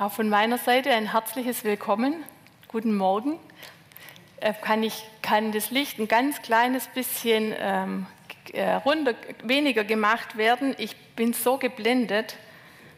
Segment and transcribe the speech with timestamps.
[0.00, 2.24] Auch von meiner Seite ein herzliches Willkommen.
[2.68, 3.38] Guten Morgen.
[4.38, 8.06] Äh, kann, ich, kann das Licht ein ganz kleines bisschen ähm,
[8.54, 10.74] äh, runter, weniger gemacht werden?
[10.78, 12.38] Ich bin so geblendet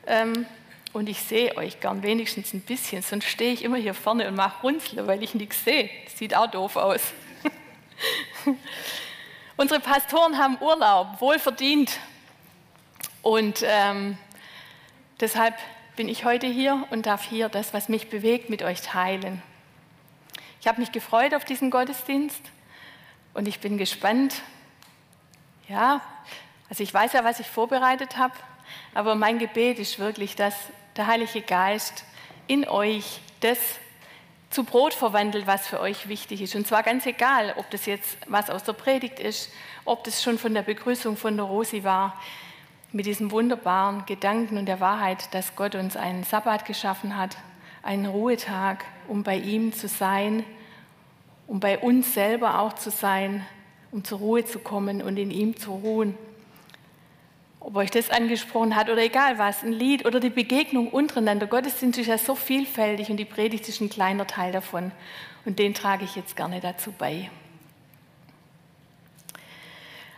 [0.06, 0.46] ähm,
[0.92, 4.36] und ich sehe euch gern wenigstens ein bisschen, sonst stehe ich immer hier vorne und
[4.36, 5.90] mache Runzeln, weil ich nichts sehe.
[6.14, 7.00] Sieht auch doof aus.
[9.56, 11.98] Unsere Pastoren haben Urlaub, wohlverdient.
[13.22, 14.16] Und ähm,
[15.18, 15.56] deshalb
[15.96, 19.42] bin ich heute hier und darf hier das, was mich bewegt, mit euch teilen.
[20.60, 22.40] Ich habe mich gefreut auf diesen Gottesdienst
[23.34, 24.42] und ich bin gespannt.
[25.68, 26.00] Ja,
[26.70, 28.34] also ich weiß ja, was ich vorbereitet habe,
[28.94, 30.54] aber mein Gebet ist wirklich, dass
[30.96, 32.04] der Heilige Geist
[32.46, 33.58] in euch das
[34.48, 36.54] zu Brot verwandelt, was für euch wichtig ist.
[36.54, 39.50] Und zwar ganz egal, ob das jetzt was aus der Predigt ist,
[39.84, 42.18] ob das schon von der Begrüßung von der Rosi war
[42.92, 47.36] mit diesem wunderbaren Gedanken und der Wahrheit, dass Gott uns einen Sabbat geschaffen hat,
[47.82, 50.44] einen Ruhetag, um bei ihm zu sein,
[51.46, 53.44] um bei uns selber auch zu sein,
[53.90, 56.16] um zur Ruhe zu kommen und in ihm zu ruhen.
[57.60, 61.46] Ob euch das angesprochen hat oder egal was, ein Lied oder die Begegnung untereinander.
[61.46, 64.90] Gottesdienst ist ja so vielfältig und die Predigt ist ein kleiner Teil davon.
[65.44, 67.30] Und den trage ich jetzt gerne dazu bei.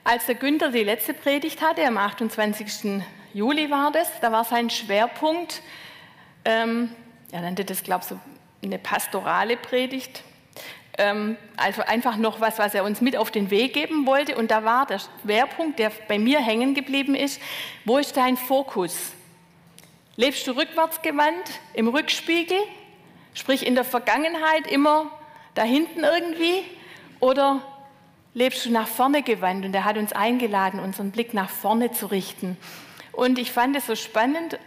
[0.06, 3.02] Als der Günther die letzte Predigt hatte, am 28.
[3.32, 5.62] Juli war das, da war sein Schwerpunkt,
[6.44, 6.94] ähm,
[7.32, 8.20] er nannte das, glaube ich, so
[8.62, 10.22] eine pastorale Predigt,
[10.98, 14.36] ähm, also einfach noch was, was er uns mit auf den Weg geben wollte.
[14.36, 17.40] Und da war der Schwerpunkt, der bei mir hängen geblieben ist,
[17.86, 19.12] wo ist dein Fokus?
[20.16, 22.58] Lebst du rückwärtsgewandt im Rückspiegel,
[23.32, 25.10] sprich in der Vergangenheit immer
[25.54, 26.62] da hinten irgendwie,
[27.20, 27.62] oder
[28.34, 32.06] lebst du nach vorne gewandt und er hat uns eingeladen, unseren Blick nach vorne zu
[32.06, 32.56] richten.
[33.12, 34.58] Und ich fand es so spannend,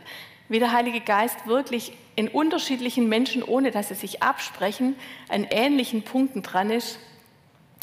[0.48, 4.96] wie der Heilige Geist wirklich in unterschiedlichen Menschen, ohne dass sie sich absprechen,
[5.28, 6.98] an ähnlichen Punkten dran ist.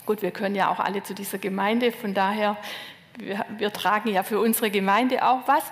[0.06, 2.56] Gut, wir können ja auch alle zu dieser Gemeinde, von daher,
[3.18, 5.62] wir, wir tragen ja für unsere Gemeinde auch was.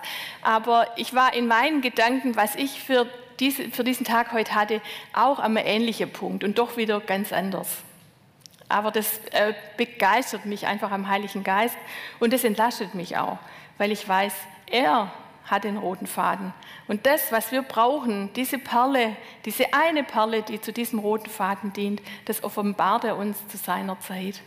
[0.43, 3.07] Aber ich war in meinen Gedanken, was ich für,
[3.41, 4.83] diese, für diesen Tag heute hatte,
[5.15, 7.79] auch am ähnlichen Punkt und doch wieder ganz anders
[8.73, 11.77] aber das äh, begeistert mich einfach am Heiligen Geist
[12.21, 13.39] und das entlastet mich auch,
[13.79, 14.33] weil ich weiß,
[14.71, 15.13] er
[15.45, 16.55] hat den roten Faden.
[16.89, 21.73] Und das, was wir brauchen, diese Perle, diese eine Perle, die zu diesem roten Faden
[21.73, 24.41] dient, das offenbart er uns zu seiner Zeit.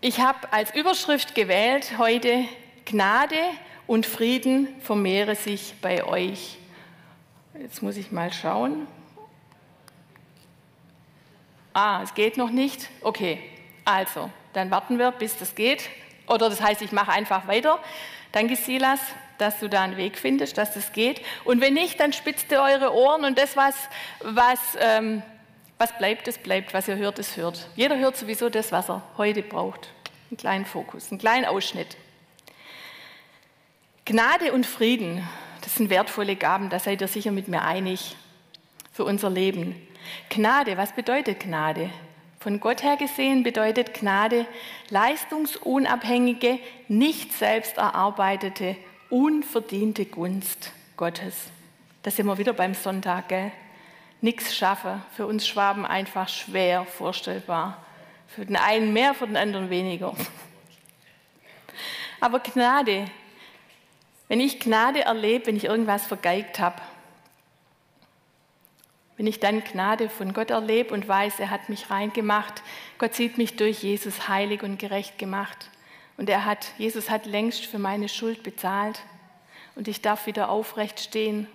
[0.00, 2.44] Ich habe als Überschrift gewählt heute
[2.84, 3.36] Gnade
[3.86, 6.58] und Frieden vermehre sich bei euch.
[7.58, 8.86] Jetzt muss ich mal schauen.
[11.72, 12.88] Ah, es geht noch nicht?
[13.00, 13.40] Okay,
[13.84, 15.88] also, dann warten wir, bis das geht.
[16.26, 17.78] Oder das heißt, ich mache einfach weiter.
[18.32, 19.00] Danke, Silas,
[19.38, 21.20] dass du da einen Weg findest, dass das geht.
[21.44, 23.74] Und wenn nicht, dann spitzt ihr eure Ohren und das, was,
[24.20, 25.22] was, ähm,
[25.78, 26.74] was bleibt, das bleibt.
[26.74, 27.68] Was ihr hört, das hört.
[27.74, 29.88] Jeder hört sowieso das, was er heute braucht.
[30.30, 31.96] Einen kleinen Fokus, einen kleinen Ausschnitt.
[34.04, 35.26] Gnade und Frieden,
[35.60, 38.16] das sind wertvolle Gaben, da seid ihr sicher mit mir einig
[38.92, 39.76] für unser Leben.
[40.28, 41.90] Gnade, was bedeutet Gnade?
[42.40, 44.46] Von Gott her gesehen bedeutet Gnade
[44.90, 46.58] leistungsunabhängige,
[46.88, 48.76] nicht selbst erarbeitete,
[49.10, 51.50] unverdiente Gunst Gottes.
[52.02, 53.52] Das sind wir wieder beim Sonntag, gell?
[54.20, 57.84] Nichts schaffen, für uns Schwaben einfach schwer vorstellbar.
[58.26, 60.14] Für den einen mehr, für den anderen weniger.
[62.20, 63.04] Aber Gnade,
[64.28, 66.80] wenn ich Gnade erlebe, wenn ich irgendwas vergeigt habe,
[69.16, 72.62] wenn ich dann Gnade von Gott erlebe und weiß, er hat mich rein gemacht,
[72.98, 75.70] Gott sieht mich durch Jesus heilig und gerecht gemacht.
[76.16, 79.00] Und er hat, Jesus hat längst für meine Schuld bezahlt
[79.74, 81.46] und ich darf wieder aufrecht stehen.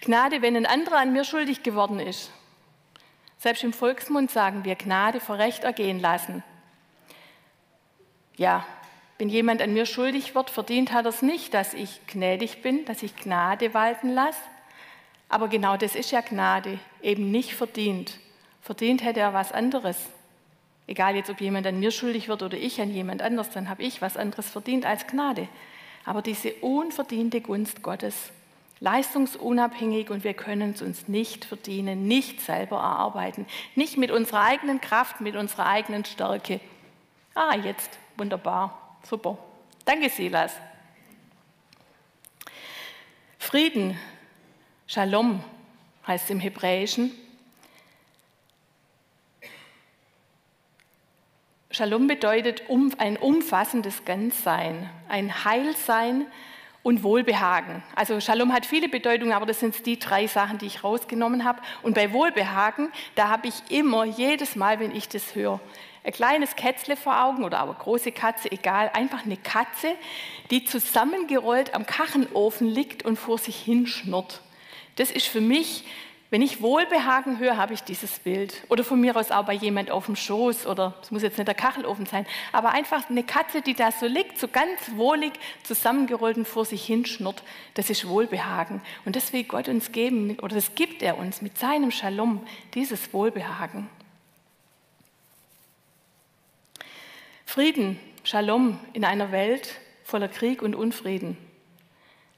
[0.00, 2.30] Gnade, wenn ein anderer an mir schuldig geworden ist.
[3.38, 6.42] Selbst im Volksmund sagen wir Gnade vor Recht ergehen lassen.
[8.36, 8.66] Ja,
[9.18, 12.84] wenn jemand an mir schuldig wird, verdient hat er es nicht, dass ich gnädig bin,
[12.84, 14.40] dass ich Gnade walten lasse.
[15.28, 18.18] Aber genau das ist ja Gnade, eben nicht verdient.
[18.60, 19.96] Verdient hätte er was anderes.
[20.86, 23.82] Egal jetzt, ob jemand an mir schuldig wird oder ich an jemand anders, dann habe
[23.82, 25.48] ich was anderes verdient als Gnade.
[26.04, 28.30] Aber diese unverdiente Gunst Gottes,
[28.78, 34.80] leistungsunabhängig und wir können es uns nicht verdienen, nicht selber erarbeiten, nicht mit unserer eigenen
[34.80, 36.60] Kraft, mit unserer eigenen Stärke.
[37.34, 39.38] Ah, jetzt, wunderbar, super.
[39.84, 40.52] Danke, Silas.
[43.38, 43.98] Frieden
[44.88, 45.42] Shalom
[46.06, 47.10] heißt im Hebräischen.
[51.72, 52.62] Shalom bedeutet
[52.98, 56.26] ein umfassendes Ganzsein, ein Heilsein
[56.84, 57.82] und Wohlbehagen.
[57.96, 61.62] Also Shalom hat viele Bedeutungen, aber das sind die drei Sachen, die ich rausgenommen habe.
[61.82, 65.58] Und bei Wohlbehagen, da habe ich immer, jedes Mal, wenn ich das höre,
[66.04, 69.96] ein kleines Kätzle vor Augen oder eine große Katze, egal, einfach eine Katze,
[70.52, 74.42] die zusammengerollt am Kachenofen liegt und vor sich hinschnurrt.
[74.96, 75.84] Das ist für mich
[76.28, 78.64] wenn ich Wohlbehagen höre, habe ich dieses Bild.
[78.68, 81.46] Oder von mir aus auch bei jemand auf dem Schoß oder es muss jetzt nicht
[81.46, 86.36] der Kachelofen sein, aber einfach eine Katze, die da so liegt, so ganz wohlig zusammengerollt
[86.36, 87.44] und vor sich hinschnurrt,
[87.74, 88.82] das ist Wohlbehagen.
[89.04, 92.44] Und das will Gott uns geben, oder das gibt er uns mit seinem Shalom,
[92.74, 93.88] dieses Wohlbehagen.
[97.44, 101.38] Frieden, Shalom in einer Welt voller Krieg und Unfrieden.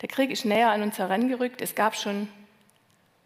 [0.03, 1.63] Der Krieg ist näher an uns herangerückt.
[1.63, 2.29] Es gab schon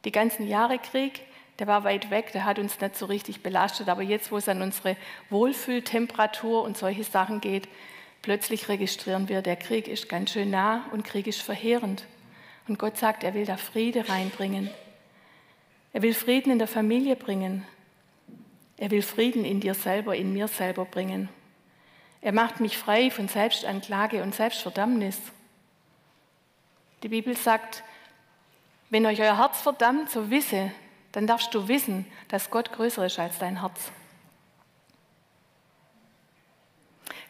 [0.05, 1.23] die ganzen Jahre Krieg,
[1.59, 3.89] der war weit weg, der hat uns nicht so richtig belastet.
[3.89, 4.97] Aber jetzt, wo es an unsere
[5.31, 7.69] Wohlfühltemperatur und solche Sachen geht,
[8.23, 12.05] plötzlich registrieren wir, der Krieg ist ganz schön nah und Krieg ist verheerend.
[12.69, 14.71] Und Gott sagt, er will da Friede reinbringen.
[15.93, 17.67] Er will Frieden in der Familie bringen.
[18.77, 21.29] Er will Frieden in dir selber, in mir selber bringen.
[22.21, 25.19] Er macht mich frei von Selbstanklage und Selbstverdammnis.
[27.03, 27.83] Die Bibel sagt,
[28.93, 30.71] wenn euch euer Herz verdammt, so wisse,
[31.13, 33.91] dann darfst du wissen, dass Gott größer ist als dein Herz.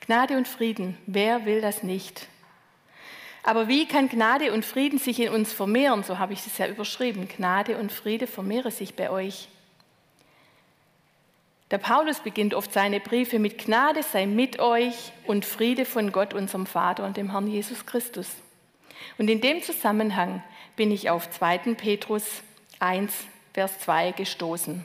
[0.04, 2.26] Gnade und Frieden, wer will das nicht?
[3.44, 6.02] Aber wie kann Gnade und Frieden sich in uns vermehren?
[6.02, 7.28] So habe ich es ja überschrieben.
[7.28, 9.46] Gnade und Friede vermehre sich bei euch.
[11.70, 16.34] Der Paulus beginnt oft seine Briefe mit Gnade sei mit euch und Friede von Gott,
[16.34, 18.26] unserem Vater und dem Herrn Jesus Christus.
[19.16, 20.42] Und in dem Zusammenhang
[20.76, 21.74] bin ich auf 2.
[21.74, 22.42] Petrus
[22.80, 23.12] 1,
[23.52, 24.84] Vers 2 gestoßen.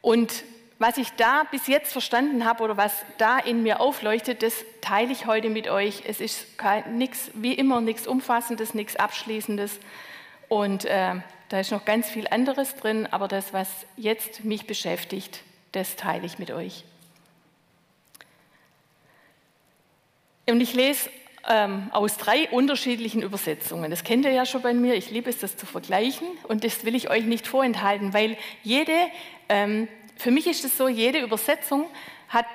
[0.00, 0.44] Und
[0.78, 5.10] was ich da bis jetzt verstanden habe oder was da in mir aufleuchtet, das teile
[5.10, 6.04] ich heute mit euch.
[6.06, 6.46] Es ist
[6.92, 9.80] nichts, wie immer nichts Umfassendes, nichts Abschließendes.
[10.48, 11.16] Und äh,
[11.48, 15.42] da ist noch ganz viel anderes drin, aber das, was jetzt mich beschäftigt,
[15.72, 16.84] das teile ich mit euch.
[20.48, 21.10] Und ich lese
[21.48, 23.90] ähm, aus drei unterschiedlichen Übersetzungen.
[23.90, 24.94] Das kennt ihr ja schon bei mir.
[24.94, 26.26] Ich liebe es, das zu vergleichen.
[26.46, 28.92] Und das will ich euch nicht vorenthalten, weil jede,
[29.48, 31.86] ähm, für mich ist es so, jede Übersetzung
[32.28, 32.46] hat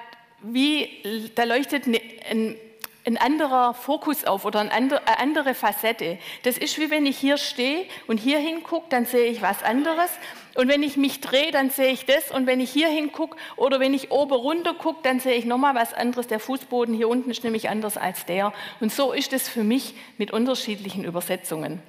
[0.44, 2.56] wie, da leuchtet eine, ein,
[3.06, 6.18] ein anderer Fokus auf oder eine andere Facette.
[6.44, 10.10] Das ist wie wenn ich hier stehe und hier hingucke, dann sehe ich was anderes.
[10.56, 12.32] Und wenn ich mich drehe, dann sehe ich das.
[12.32, 15.76] Und wenn ich hier hingucke oder wenn ich oben runter gucke, dann sehe ich nochmal
[15.76, 16.28] was anderes.
[16.28, 18.54] Der Fußboden hier unten ist nämlich anders als der.
[18.80, 21.82] Und so ist es für mich mit unterschiedlichen Übersetzungen.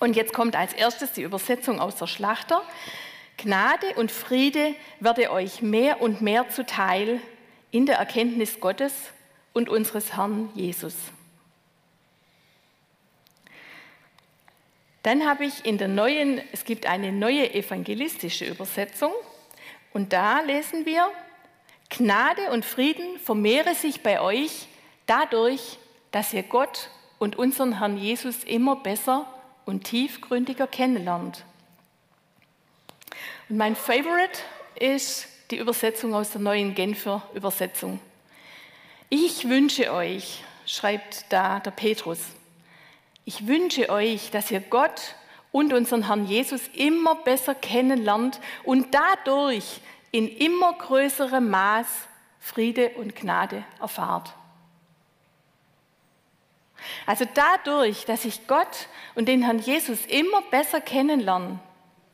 [0.00, 2.62] Und jetzt kommt als erstes die Übersetzung aus der Schlachter.
[3.36, 7.20] Gnade und Friede werde euch mehr und mehr zuteil
[7.70, 8.92] in der Erkenntnis Gottes
[9.52, 10.94] und unseres Herrn Jesus.
[15.02, 19.12] Dann habe ich in der neuen, es gibt eine neue evangelistische Übersetzung
[19.92, 21.08] und da lesen wir,
[21.90, 24.68] Gnade und Frieden vermehre sich bei euch
[25.06, 25.78] dadurch,
[26.10, 26.88] dass ihr Gott
[27.18, 29.26] und unseren Herrn Jesus immer besser
[29.64, 31.44] und tiefgründiger kennenlernt.
[33.48, 34.38] Und mein Favorite
[34.78, 38.00] ist die Übersetzung aus der neuen Genfer Übersetzung.
[39.14, 42.18] Ich wünsche euch, schreibt da der Petrus,
[43.26, 45.16] ich wünsche euch, dass ihr Gott
[45.50, 51.86] und unseren Herrn Jesus immer besser kennenlernt und dadurch in immer größerem Maß
[52.40, 54.32] Friede und Gnade erfahrt.
[57.04, 61.58] Also dadurch, dass ich Gott und den Herrn Jesus immer besser kennenlerne,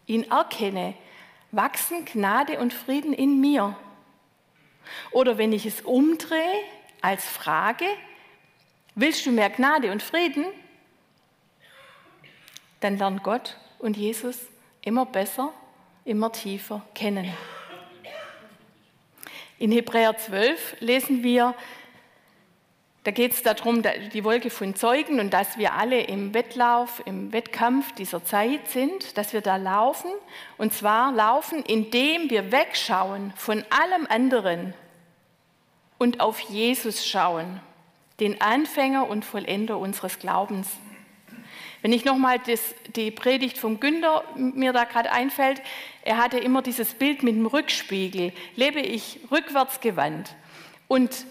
[0.07, 0.95] ihn erkenne,
[1.53, 3.77] wachsen Gnade und Frieden in mir.
[5.13, 6.65] Oder wenn ich es umdrehe,
[7.01, 7.87] als Frage,
[8.95, 10.45] willst du mehr Gnade und Frieden?
[12.81, 14.39] Dann lern Gott und Jesus
[14.83, 15.53] immer besser,
[16.05, 17.33] immer tiefer kennen.
[19.59, 21.55] In Hebräer 12 lesen wir,
[23.05, 27.33] da geht es darum, die Wolke von Zeugen und dass wir alle im Wettlauf, im
[27.33, 30.11] Wettkampf dieser Zeit sind, dass wir da laufen.
[30.59, 34.75] Und zwar laufen, indem wir wegschauen von allem anderen
[35.99, 37.61] und auf Jesus schauen,
[38.21, 40.69] den Anfänger und Vollender unseres Glaubens.
[41.83, 42.41] Wenn ich nochmal
[42.97, 45.63] die Predigt vom Günther mir da gerade einfällt,
[46.03, 48.33] er hatte immer dieses Bild mit dem Rückspiegel.
[48.57, 50.35] Lebe ich rückwärts gewandt.
[50.89, 51.25] Und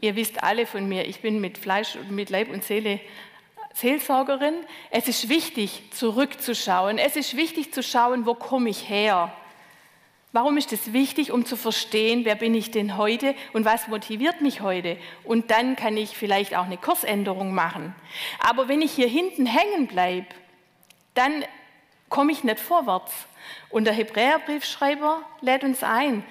[0.00, 3.00] ihr wisst alle von mir, ich bin mit Fleisch und mit Leib und Seele
[3.74, 4.54] Seelsorgerin.
[4.90, 6.98] Es ist wichtig, zurückzuschauen.
[6.98, 9.32] Es ist wichtig zu schauen, wo komme ich her?
[10.36, 14.42] Warum ist es wichtig, um zu verstehen, wer bin ich denn heute und was motiviert
[14.42, 14.98] mich heute?
[15.24, 17.94] Und dann kann ich vielleicht auch eine Kursänderung machen.
[18.38, 20.26] Aber wenn ich hier hinten hängen bleibe,
[21.14, 21.42] dann
[22.10, 23.14] komme ich nicht vorwärts.
[23.70, 26.22] Und der Hebräerbriefschreiber lädt uns ein,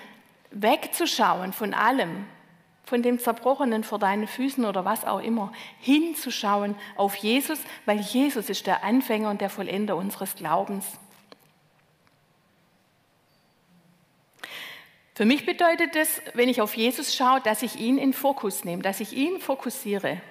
[0.52, 2.28] wegzuschauen von allem,
[2.84, 7.58] von dem Zerbrochenen vor deinen Füßen oder was auch immer, hinzuschauen auf Jesus,
[7.88, 11.00] weil Jesus ist der Anfänger und der Vollender unseres Glaubens.
[15.16, 18.84] Für mich bedeutet es, wenn ich auf Jesus schaue, dass ich ihn in Fokus nehme,
[18.84, 20.22] dass ich ihn fokussiere.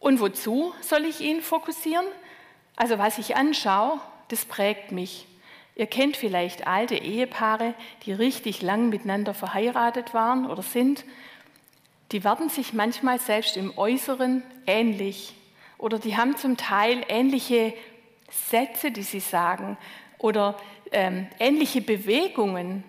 [0.00, 2.04] Und wozu soll ich ihn fokussieren?
[2.74, 5.28] Also was ich anschaue, das prägt mich.
[5.76, 11.04] Ihr kennt vielleicht alte Ehepaare, die richtig lang miteinander verheiratet waren oder sind.
[12.10, 15.36] Die werden sich manchmal selbst im Äußeren ähnlich
[15.78, 17.72] oder die haben zum Teil ähnliche
[18.50, 19.78] Sätze, die sie sagen
[20.18, 20.56] oder
[20.90, 22.82] ähm, ähnliche Bewegungen.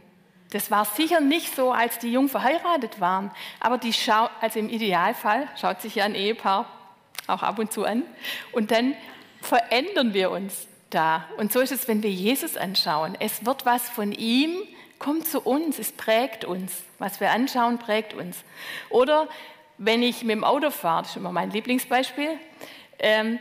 [0.52, 4.70] Das war sicher nicht so, als die jung verheiratet waren, aber die schau also im
[4.70, 6.66] Idealfall schaut sich ja ein Ehepaar
[7.28, 8.04] auch ab und zu an
[8.54, 8.96] und dann
[9.42, 11.26] verändern wir uns da.
[11.38, 13.18] Und so ist es, wenn wir Jesus anschauen.
[13.20, 14.56] Es wird was von ihm,
[15.00, 16.84] kommt zu uns, es prägt uns.
[16.98, 18.38] Was wir anschauen, prägt uns.
[18.90, 19.28] Oder
[19.78, 22.40] wenn ich mit dem Auto fahre, das ist immer mein Lieblingsbeispiel,
[23.00, 23.40] ähm,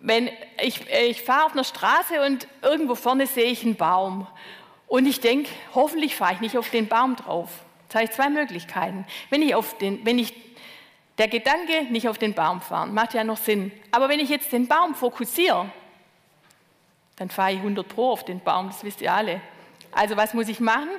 [0.00, 0.28] wenn
[0.62, 4.26] ich, ich fahre auf einer Straße und irgendwo vorne sehe ich einen Baum
[4.86, 7.50] und ich denke, hoffentlich fahre ich nicht auf den Baum drauf.
[7.84, 9.06] Jetzt habe ich zwei Möglichkeiten.
[9.30, 10.34] Wenn ich, auf den, wenn ich
[11.18, 13.72] der Gedanke nicht auf den Baum fahren, macht ja noch Sinn.
[13.90, 15.70] Aber wenn ich jetzt den Baum fokussiere,
[17.16, 19.40] dann fahre ich 100 Pro auf den Baum, das wisst ihr alle.
[19.92, 20.90] Also was muss ich machen?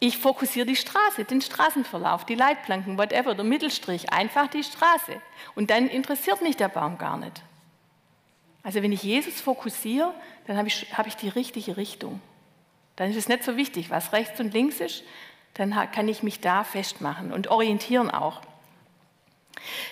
[0.00, 5.20] Ich fokussiere die Straße, den Straßenverlauf, die Leitplanken, whatever, der Mittelstrich, einfach die Straße.
[5.54, 7.42] Und dann interessiert mich der Baum gar nicht.
[8.62, 10.12] Also wenn ich Jesus fokussiere,
[10.46, 12.20] dann habe ich, habe ich die richtige Richtung.
[12.96, 15.04] Dann ist es nicht so wichtig, was rechts und links ist,
[15.54, 18.40] dann kann ich mich da festmachen und orientieren auch.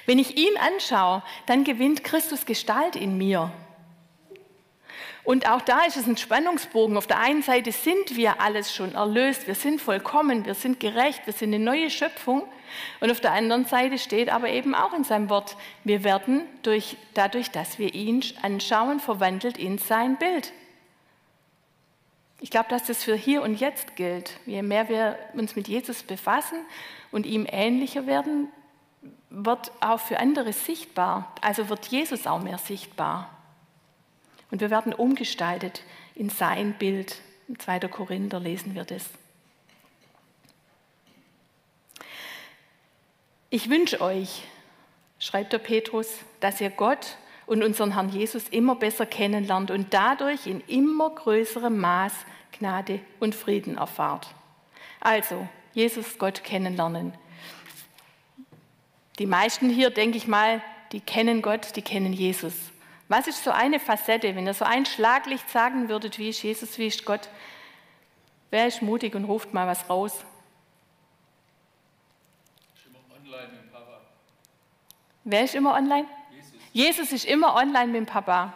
[0.07, 3.53] Wenn ich ihn anschaue, dann gewinnt Christus Gestalt in mir.
[5.25, 6.97] Und auch da ist es ein Spannungsbogen.
[6.97, 11.27] Auf der einen Seite sind wir alles schon erlöst, wir sind vollkommen, wir sind gerecht,
[11.27, 12.43] wir sind eine neue Schöpfung.
[13.01, 16.97] Und auf der anderen Seite steht aber eben auch in seinem Wort, wir werden durch,
[17.15, 20.53] dadurch, dass wir ihn anschauen, verwandelt in sein Bild.
[22.43, 24.33] Ich glaube, dass das für hier und jetzt gilt.
[24.47, 26.59] Je mehr wir uns mit Jesus befassen
[27.13, 28.49] und ihm ähnlicher werden,
[29.31, 31.33] wird auch für andere sichtbar.
[31.41, 33.31] Also wird Jesus auch mehr sichtbar.
[34.51, 35.85] Und wir werden umgestaltet
[36.17, 37.21] in sein Bild.
[37.47, 37.79] Im 2.
[37.87, 39.05] Korinther lesen wir das.
[43.51, 44.43] Ich wünsche euch,
[45.21, 46.09] schreibt der Petrus,
[46.41, 47.19] dass ihr Gott
[47.53, 52.15] und unseren Herrn Jesus immer besser kennenlernt und dadurch in immer größerem Maß
[52.59, 54.27] Gnade und Frieden erfahrt.
[55.01, 57.13] Also, Jesus Gott kennenlernen.
[59.19, 62.55] Die meisten hier, denke ich mal, die kennen Gott, die kennen Jesus.
[63.09, 66.79] Was ist so eine Facette, wenn ihr so ein Schlaglicht sagen würdet, wie ist Jesus,
[66.79, 67.29] wie ist Gott?
[68.51, 70.25] Wer ist mutig und ruft mal was raus?
[72.75, 74.01] Ich immer online dem Papa.
[75.25, 76.07] Wer ist immer online?
[76.73, 77.13] Jesus.
[77.13, 78.55] Ist immer online mit dem Papa.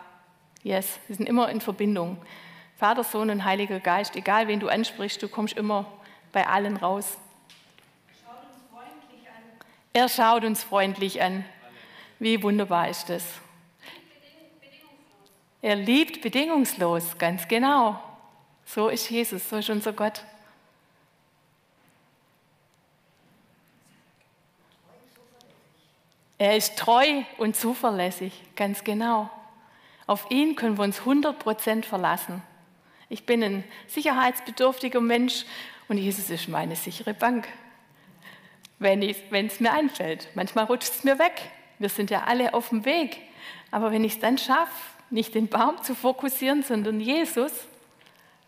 [0.63, 2.19] Yes, wir sind immer in Verbindung.
[2.77, 5.87] Vater, Sohn und Heiliger Geist, egal wen du ansprichst, du kommst immer
[6.33, 7.17] bei allen raus.
[9.93, 11.45] Er schaut uns freundlich an.
[12.19, 13.25] Wie wunderbar ist das?
[15.63, 17.99] Er liebt bedingungslos, ganz genau.
[18.67, 20.23] So ist Jesus, so ist unser Gott.
[26.39, 29.31] Er ist treu und zuverlässig, ganz genau.
[30.07, 32.43] Auf ihn können wir uns 100% verlassen.
[33.09, 35.45] Ich bin ein sicherheitsbedürftiger Mensch
[35.89, 37.49] und Jesus ist meine sichere Bank
[38.79, 40.29] wenn es mir einfällt.
[40.35, 41.51] Manchmal rutscht es mir weg.
[41.79, 43.21] Wir sind ja alle auf dem Weg.
[43.71, 44.73] Aber wenn ich es dann schaffe,
[45.11, 47.53] nicht den Baum zu fokussieren, sondern Jesus,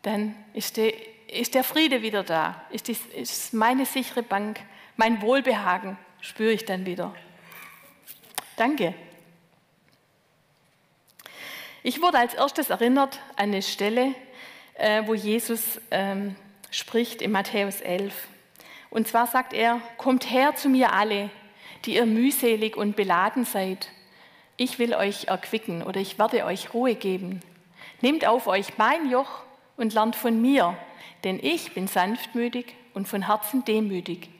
[0.02, 0.92] dann ist der,
[1.30, 2.62] ist der Friede wieder da.
[2.70, 4.60] Ist, die, ist meine sichere Bank,
[4.96, 7.14] mein Wohlbehagen spüre ich dann wieder.
[8.58, 8.92] Danke.
[11.84, 14.16] Ich wurde als erstes erinnert an eine Stelle,
[14.74, 16.34] äh, wo Jesus ähm,
[16.72, 18.12] spricht in Matthäus 11.
[18.90, 21.30] Und zwar sagt er, kommt her zu mir alle,
[21.84, 23.90] die ihr mühselig und beladen seid.
[24.56, 27.40] Ich will euch erquicken oder ich werde euch Ruhe geben.
[28.00, 29.44] Nehmt auf euch mein Joch
[29.76, 30.76] und lernt von mir,
[31.22, 34.30] denn ich bin sanftmütig und von Herzen demütig.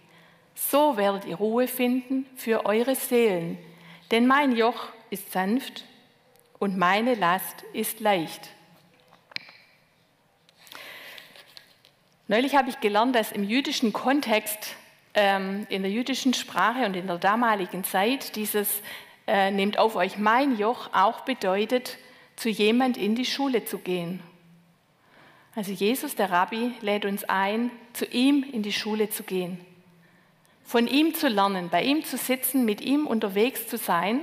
[0.57, 3.59] So werdet ihr Ruhe finden für eure Seelen,
[4.11, 5.85] denn mein Joch ist sanft
[6.59, 8.49] und meine Last ist leicht.
[12.27, 14.75] Neulich habe ich gelernt, dass im jüdischen Kontext,
[15.15, 18.83] ähm, in der jüdischen Sprache und in der damaligen Zeit dieses
[19.27, 21.97] äh, Nehmt auf euch mein Joch auch bedeutet,
[22.37, 24.21] zu jemand in die Schule zu gehen.
[25.55, 29.59] Also Jesus, der Rabbi, lädt uns ein, zu ihm in die Schule zu gehen,
[30.69, 34.21] von ihm zu lernen, bei ihm zu sitzen, mit ihm unterwegs zu sein.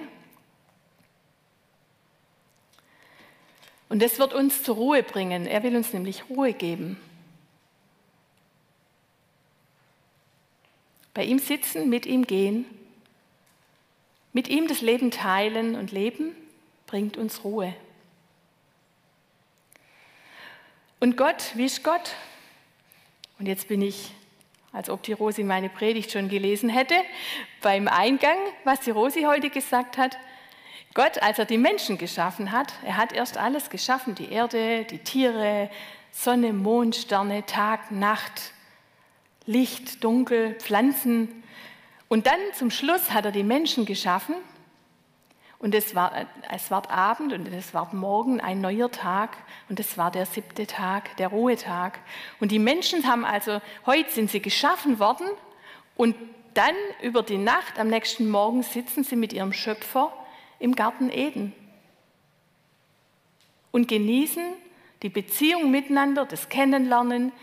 [3.89, 5.47] Und das wird uns zur Ruhe bringen.
[5.47, 7.01] Er will uns nämlich Ruhe geben.
[11.15, 12.65] Bei ihm sitzen, mit ihm gehen,
[14.31, 16.35] mit ihm das Leben teilen und leben,
[16.85, 17.75] bringt uns Ruhe.
[20.99, 22.11] Und Gott, wie ist Gott?
[23.39, 24.11] Und jetzt bin ich,
[24.75, 26.95] als ob die Rosi meine Predigt schon gelesen hätte,
[27.61, 30.17] beim Eingang, was die Rosi heute gesagt hat.
[30.93, 34.99] Gott, als er die Menschen geschaffen hat, er hat erst alles geschaffen, die Erde, die
[34.99, 35.69] Tiere,
[36.11, 38.51] Sonne, Mond, Sterne, Tag, Nacht,
[39.45, 41.43] Licht, Dunkel, Pflanzen.
[42.09, 44.35] Und dann zum Schluss hat er die Menschen geschaffen
[45.59, 49.37] und es war, es war Abend und es war Morgen ein neuer Tag
[49.69, 51.99] und es war der siebte Tag, der Ruhetag.
[52.39, 55.27] Und die Menschen haben also, heute sind sie geschaffen worden
[55.95, 56.15] und
[56.53, 60.13] dann über die Nacht am nächsten Morgen sitzen sie mit ihrem Schöpfer
[60.59, 61.53] im Garten Eden
[63.71, 64.43] und genießen
[65.03, 67.33] die Beziehung miteinander, das Kennenlernen,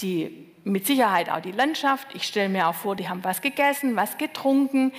[0.00, 2.08] die mit Sicherheit auch die Landschaft.
[2.14, 4.92] Ich stelle mir auch vor, die haben was gegessen, was getrunken.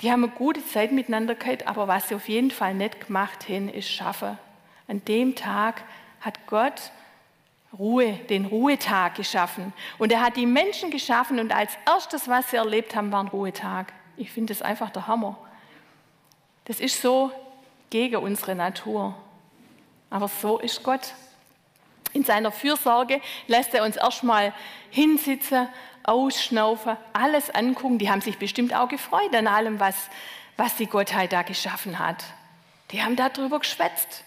[0.00, 3.48] Die haben eine gute Zeit miteinander gehabt, aber was sie auf jeden Fall nicht gemacht
[3.48, 4.38] haben, ist schaffen.
[4.88, 5.82] An dem Tag
[6.20, 6.90] hat Gott
[7.78, 9.72] Ruhe, den Ruhetag geschaffen.
[9.98, 13.28] Und er hat die Menschen geschaffen und als erstes, was sie erlebt haben, war ein
[13.28, 13.92] Ruhetag.
[14.16, 15.36] Ich finde das einfach der Hammer.
[16.64, 17.30] Das ist so
[17.90, 19.14] gegen unsere Natur.
[20.10, 21.14] Aber so ist Gott.
[22.12, 24.54] In seiner Fürsorge lässt er uns erstmal
[24.90, 25.68] hinsitzen,
[26.06, 27.98] ausschnaufen, alles angucken.
[27.98, 30.08] Die haben sich bestimmt auch gefreut an allem, was,
[30.56, 32.24] was die Gottheit da geschaffen hat.
[32.90, 34.24] Die haben darüber geschwätzt.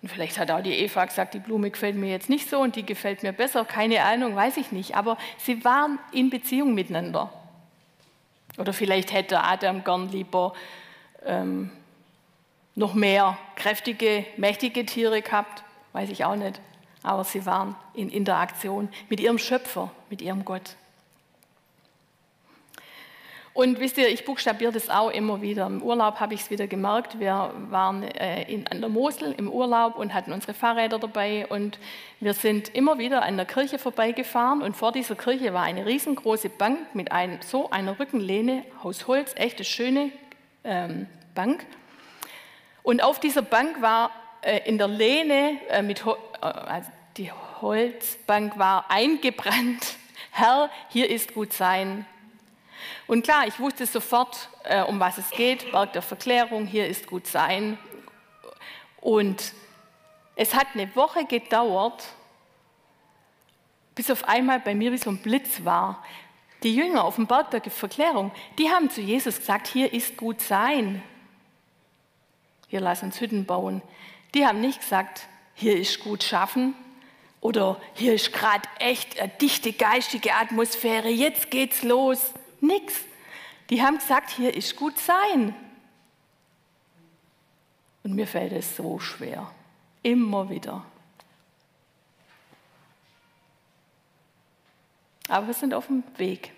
[0.00, 2.76] Und vielleicht hat auch die Eva gesagt, die Blume gefällt mir jetzt nicht so und
[2.76, 3.64] die gefällt mir besser.
[3.64, 4.94] Keine Ahnung, weiß ich nicht.
[4.94, 7.32] Aber sie waren in Beziehung miteinander.
[8.58, 10.52] Oder vielleicht hätte Adam gern lieber
[11.24, 11.70] ähm,
[12.74, 15.64] noch mehr kräftige, mächtige Tiere gehabt.
[15.92, 16.60] Weiß ich auch nicht.
[17.02, 20.76] Aber sie waren in Interaktion mit ihrem Schöpfer, mit ihrem Gott.
[23.58, 25.66] Und wisst ihr, ich buchstabiere das auch immer wieder.
[25.66, 27.18] Im Urlaub habe ich es wieder gemerkt.
[27.18, 31.44] Wir waren äh, in, an der Mosel im Urlaub und hatten unsere Fahrräder dabei.
[31.48, 31.80] Und
[32.20, 34.62] wir sind immer wieder an der Kirche vorbeigefahren.
[34.62, 39.32] Und vor dieser Kirche war eine riesengroße Bank mit ein, so einer Rückenlehne aus Holz,
[39.34, 40.12] echte schöne
[40.62, 41.66] ähm, Bank.
[42.84, 44.12] Und auf dieser Bank war
[44.66, 49.96] in der Lehne, äh, mit, äh, also die Holzbank war eingebrannt.
[50.30, 52.06] Herr, hier ist gut sein.
[53.06, 54.48] Und klar, ich wusste sofort,
[54.86, 55.72] um was es geht.
[55.72, 57.76] Berg der Verklärung, hier ist gut sein.
[59.00, 59.52] Und
[60.36, 62.04] es hat eine Woche gedauert,
[63.96, 66.04] bis auf einmal bei mir wie so ein Blitz war.
[66.62, 70.40] Die Jünger auf dem Berg der Verklärung, die haben zu Jesus gesagt, hier ist gut
[70.40, 71.02] sein.
[72.68, 73.82] Wir lassen uns Hütten bauen.
[74.34, 76.74] Die haben nicht gesagt, hier ist gut schaffen
[77.40, 82.32] oder hier ist gerade echt eine dichte geistige Atmosphäre, jetzt geht's los.
[82.60, 82.94] Nix.
[83.70, 85.54] Die haben gesagt, hier ist gut sein.
[88.02, 89.50] Und mir fällt es so schwer.
[90.02, 90.84] Immer wieder.
[95.28, 96.52] Aber wir sind auf dem Weg.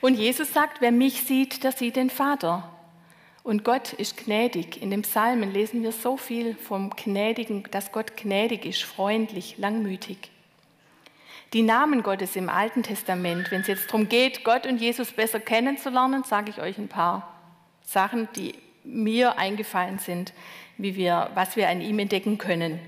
[0.00, 2.72] Und Jesus sagt, wer mich sieht, der sieht den Vater.
[3.42, 4.82] Und Gott ist gnädig.
[4.82, 10.30] In dem Psalmen lesen wir so viel vom Gnädigen, dass Gott gnädig ist, freundlich, langmütig.
[11.52, 15.40] Die Namen Gottes im Alten Testament, wenn es jetzt darum geht, Gott und Jesus besser
[15.40, 17.34] kennenzulernen, sage ich euch ein paar
[17.82, 20.32] Sachen, die mir eingefallen sind,
[20.76, 22.78] wie wir, was wir an ihm entdecken können.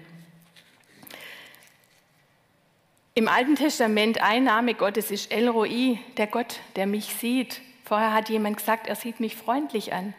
[3.14, 7.60] Im Alten Testament ein Name Gottes ist El Roi, der Gott, der mich sieht.
[7.84, 10.14] Vorher hat jemand gesagt, er sieht mich freundlich an.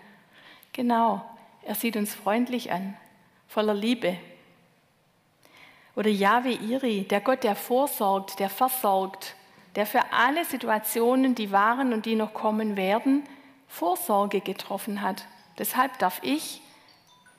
[0.73, 1.23] Genau,
[1.61, 2.97] er sieht uns freundlich an,
[3.47, 4.17] voller Liebe.
[5.95, 9.35] Oder Yahweh Iri, der Gott, der vorsorgt, der versorgt,
[9.75, 13.23] der für alle Situationen, die waren und die noch kommen werden,
[13.67, 15.25] Vorsorge getroffen hat.
[15.59, 16.61] Deshalb darf ich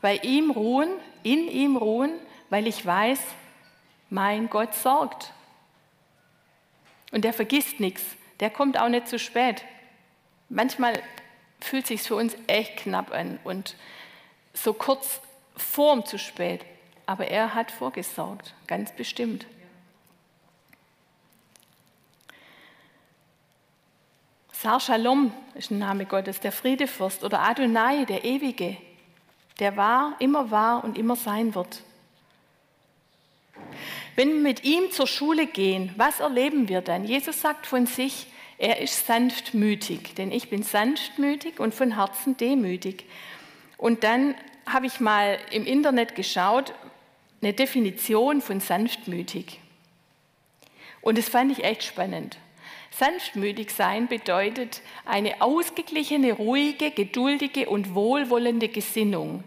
[0.01, 0.91] bei ihm ruhen,
[1.25, 2.13] in ihm ruhen,
[2.51, 3.21] weil ich weiß,
[4.11, 5.33] mein Gott sorgt.
[7.11, 8.03] Und der vergisst nichts,
[8.39, 9.65] der kommt auch nicht zu spät.
[10.49, 11.01] Manchmal
[11.65, 13.77] fühlt sich für uns echt knapp an und
[14.53, 15.21] so kurz
[15.57, 16.65] vorm zu spät.
[17.07, 19.47] aber er hat vorgesorgt, ganz bestimmt.
[24.53, 28.79] Sar Shalom ist ein Name Gottes, der Friedefürst oder Adonai, der Ewige,
[29.59, 31.83] der war, immer war und immer sein wird.
[34.17, 37.05] Wenn wir mit ihm zur Schule gehen, was erleben wir dann?
[37.05, 38.27] Jesus sagt von sich,
[38.59, 43.05] er ist sanftmütig, denn ich bin sanftmütig und von Herzen demütig.
[43.77, 44.35] Und dann
[44.67, 46.73] habe ich mal im Internet geschaut,
[47.43, 49.61] eine Definition von sanftmütig.
[51.03, 52.39] Und das fand ich echt spannend.
[52.91, 59.43] Sanftmütig sein bedeutet eine ausgeglichene, ruhige, geduldige und wohlwollende Gesinnung,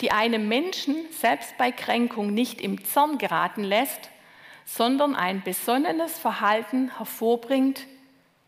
[0.00, 4.08] die einem Menschen selbst bei Kränkung nicht im Zorn geraten lässt,
[4.64, 7.86] sondern ein besonnenes Verhalten hervorbringt,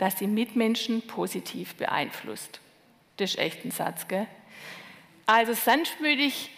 [0.00, 2.60] das die Mitmenschen positiv beeinflusst.
[3.18, 4.26] Das ist echt ein Satz, gell?
[5.26, 6.50] Also sanftmütig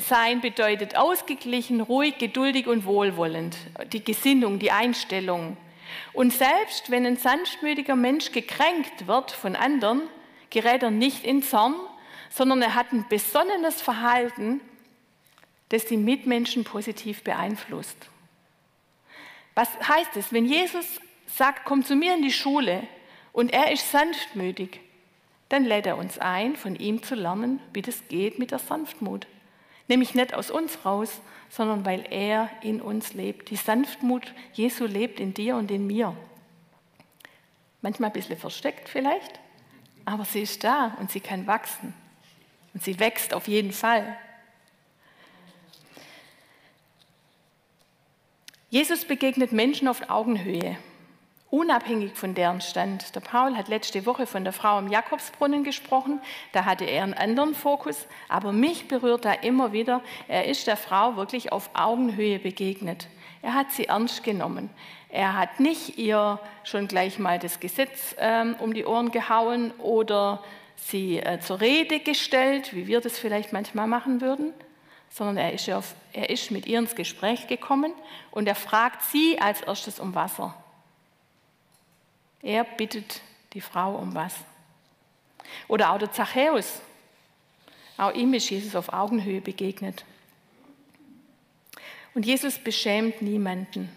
[0.00, 3.56] sein bedeutet ausgeglichen, ruhig, geduldig und wohlwollend.
[3.94, 5.56] Die Gesinnung, die Einstellung.
[6.12, 10.02] Und selbst wenn ein sanftmütiger Mensch gekränkt wird von anderen,
[10.50, 11.74] gerät er nicht in Zorn,
[12.28, 14.60] sondern er hat ein besonnenes Verhalten,
[15.70, 18.10] das die Mitmenschen positiv beeinflusst.
[19.54, 22.82] Was heißt es, wenn Jesus sagt, komm zu mir in die Schule
[23.32, 24.80] und er ist sanftmütig,
[25.48, 29.26] dann lädt er uns ein, von ihm zu lernen, wie das geht mit der Sanftmut.
[29.86, 33.50] Nämlich nicht aus uns raus, sondern weil er in uns lebt.
[33.50, 36.14] Die Sanftmut Jesu lebt in dir und in mir.
[37.80, 39.40] Manchmal ein bisschen versteckt vielleicht,
[40.04, 41.94] aber sie ist da und sie kann wachsen.
[42.74, 44.18] Und sie wächst auf jeden Fall.
[48.68, 50.76] Jesus begegnet Menschen auf Augenhöhe
[51.50, 53.14] unabhängig von deren Stand.
[53.14, 56.20] Der Paul hat letzte Woche von der Frau im Jakobsbrunnen gesprochen,
[56.52, 60.76] da hatte er einen anderen Fokus, aber mich berührt da immer wieder, er ist der
[60.76, 63.08] Frau wirklich auf Augenhöhe begegnet.
[63.40, 64.68] Er hat sie ernst genommen.
[65.10, 70.42] Er hat nicht ihr schon gleich mal das Gesetz ähm, um die Ohren gehauen oder
[70.76, 74.52] sie äh, zur Rede gestellt, wie wir das vielleicht manchmal machen würden,
[75.08, 77.92] sondern er ist, auf, er ist mit ihr ins Gespräch gekommen
[78.30, 80.54] und er fragt sie als erstes um Wasser.
[82.42, 83.20] Er bittet
[83.52, 84.34] die Frau um was.
[85.66, 86.80] Oder auch der Zachäus.
[87.96, 90.04] Auch ihm ist Jesus auf Augenhöhe begegnet.
[92.14, 93.90] Und Jesus beschämt niemanden.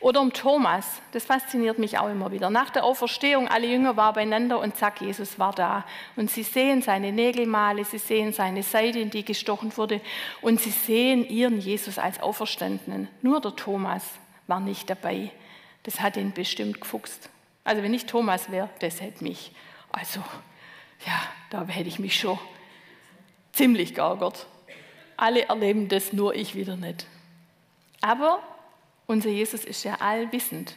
[0.00, 2.50] Oder um Thomas, das fasziniert mich auch immer wieder.
[2.50, 5.84] Nach der Auferstehung, alle Jünger waren beieinander und zack, Jesus war da.
[6.16, 10.00] Und sie sehen seine Nägelmale, sie sehen seine Seite, in die gestochen wurde,
[10.40, 13.08] und sie sehen ihren Jesus als Auferstandenen.
[13.22, 14.04] Nur der Thomas
[14.46, 15.30] war nicht dabei.
[15.82, 17.30] Das hat ihn bestimmt gefuchst.
[17.70, 19.52] Also wenn ich Thomas wäre, das hätte mich,
[19.92, 20.18] also
[21.06, 22.36] ja, da hätte ich mich schon
[23.52, 24.48] ziemlich geärgert.
[25.16, 27.06] Alle erleben das, nur ich wieder nicht.
[28.00, 28.40] Aber
[29.06, 30.74] unser Jesus ist ja allwissend.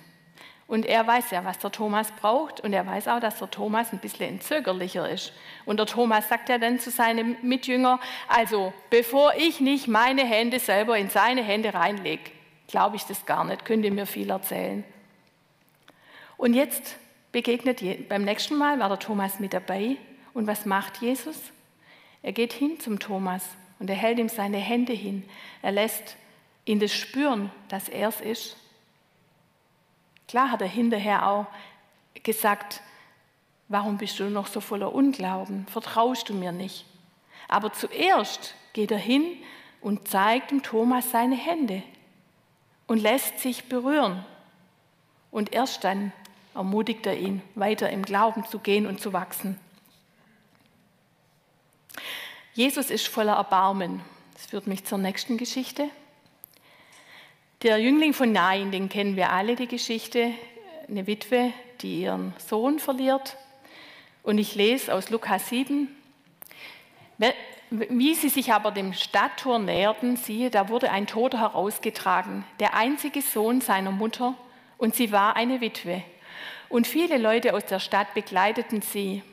[0.68, 2.60] Und er weiß ja, was der Thomas braucht.
[2.60, 5.34] Und er weiß auch, dass der Thomas ein bisschen zögerlicher ist.
[5.66, 10.60] Und der Thomas sagt ja dann zu seinem Mitjünger, also bevor ich nicht meine Hände
[10.60, 12.30] selber in seine Hände reinlege,
[12.68, 14.84] glaube ich das gar nicht, könnt ihr mir viel erzählen.
[16.44, 16.98] Und jetzt
[17.32, 17.80] begegnet,
[18.10, 19.96] beim nächsten Mal war der Thomas mit dabei.
[20.34, 21.38] Und was macht Jesus?
[22.22, 23.48] Er geht hin zum Thomas
[23.80, 25.24] und er hält ihm seine Hände hin.
[25.62, 26.18] Er lässt
[26.66, 28.58] ihn das spüren, dass er es ist.
[30.28, 31.46] Klar hat er hinterher auch
[32.24, 32.82] gesagt,
[33.70, 35.66] warum bist du noch so voller Unglauben?
[35.68, 36.86] Vertraust du mir nicht?
[37.48, 39.24] Aber zuerst geht er hin
[39.80, 41.84] und zeigt dem Thomas seine Hände
[42.86, 44.26] und lässt sich berühren.
[45.32, 46.12] Und erst dann
[46.56, 49.60] ermutigt er ihn, weiter im Glauben zu gehen und zu wachsen.
[52.54, 54.02] Jesus ist voller Erbarmen.
[54.34, 55.90] Das führt mich zur nächsten Geschichte.
[57.64, 60.32] Der Jüngling von Nain, den kennen wir alle, die Geschichte.
[60.88, 63.38] Eine Witwe, die ihren Sohn verliert.
[64.22, 65.88] Und ich lese aus Lukas 7.
[67.70, 73.22] Wie sie sich aber dem Stadttor näherten, siehe, da wurde ein Toter herausgetragen, der einzige
[73.22, 74.36] Sohn seiner Mutter,
[74.78, 76.04] und sie war eine Witwe.
[76.70, 79.24] Und viele Leute aus der Stadt begleiteten sie.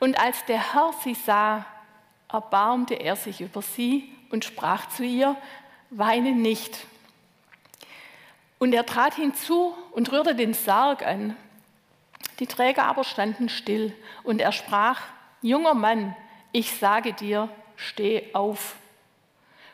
[0.00, 1.64] Und als der Herr sie sah,
[2.28, 5.36] erbarmte er sich über sie und sprach zu ihr,
[5.90, 6.86] weine nicht.
[8.58, 11.36] Und er trat hinzu und rührte den Sarg an.
[12.38, 15.00] Die Träger aber standen still und er sprach,
[15.42, 16.16] junger Mann,
[16.52, 18.76] ich sage dir, steh auf.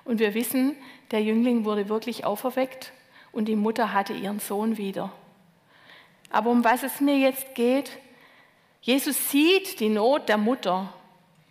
[0.04, 0.76] Und wir wissen,
[1.10, 2.92] der Jüngling wurde wirklich auferweckt
[3.32, 5.12] und die Mutter hatte ihren Sohn wieder.
[6.30, 7.90] Aber um was es mir jetzt geht,
[8.80, 10.92] Jesus sieht die Not der Mutter.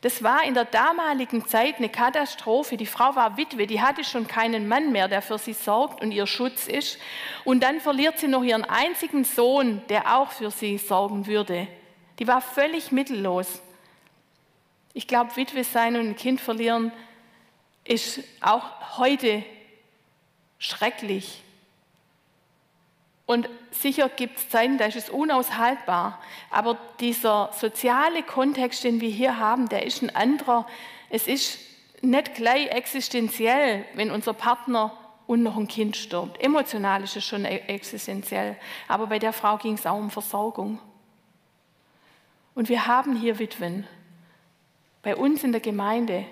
[0.02, 2.78] Das war in der damaligen Zeit eine Katastrophe.
[2.78, 6.12] Die Frau war Witwe, die hatte schon keinen Mann mehr, der für sie sorgt und
[6.12, 7.00] ihr Schutz ist.
[7.44, 11.68] Und dann verliert sie noch ihren einzigen Sohn, der auch für sie sorgen würde.
[12.20, 13.62] Die war völlig mittellos.
[14.94, 16.92] Ich glaube, Witwe sein und ein Kind verlieren
[17.84, 19.44] ist auch heute
[20.60, 21.44] schrecklich.
[23.28, 26.20] Und sicher gibt es Zeiten, da ist es unaushaltbar.
[26.50, 30.66] Aber dieser soziale Kontext, den wir hier haben, der ist ein anderer.
[31.10, 31.60] Es ist
[32.02, 36.42] nicht gleich existenziell, wenn unser Partner und noch ein Kind stirbt.
[36.42, 38.56] Emotional ist es schon e- existenziell.
[38.88, 40.80] Aber bei der Frau ging es auch um Versorgung.
[42.56, 43.86] Und wir haben hier Witwen.
[45.04, 46.24] Bei uns in der Gemeinde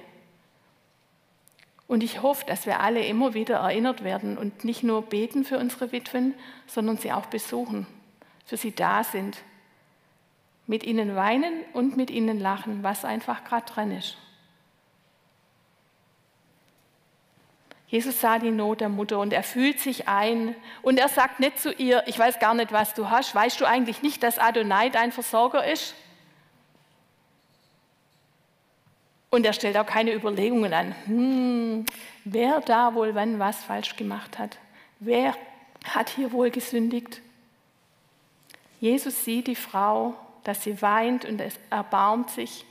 [1.87, 5.59] und ich hoffe, dass wir alle immer wieder erinnert werden und nicht nur beten für
[5.59, 6.33] unsere Witwen,
[6.65, 7.85] sondern sie auch besuchen,
[8.45, 9.37] für sie da sind,
[10.67, 14.17] mit ihnen weinen und mit ihnen lachen, was einfach gerade dran ist.
[17.87, 21.59] Jesus sah die Not der Mutter und er fühlt sich ein und er sagt nicht
[21.59, 24.89] zu ihr, ich weiß gar nicht, was du hast, weißt du eigentlich nicht, dass Adonai
[24.89, 25.93] dein Versorger ist?
[29.35, 31.85] Und er stellt auch keine Überlegungen an, hm,
[32.23, 34.57] wer da wohl wann was falsch gemacht hat.
[35.01, 35.35] Wer
[35.83, 37.19] hat hier wohl gesündigt?
[38.79, 40.13] Jesus sieht die Frau,
[40.45, 42.63] dass sie weint und es erbarmt sich.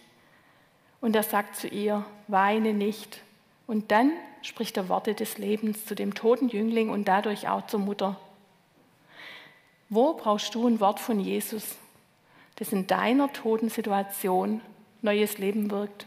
[1.03, 3.20] Und er sagt zu ihr, weine nicht.
[3.66, 7.81] Und dann spricht er Worte des Lebens zu dem toten Jüngling und dadurch auch zur
[7.81, 8.18] Mutter.
[9.90, 11.77] Wo brauchst du ein Wort von Jesus,
[12.57, 14.62] das in deiner toten Situation
[15.03, 16.07] neues Leben wirkt?